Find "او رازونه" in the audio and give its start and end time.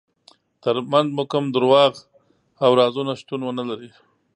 2.63-3.13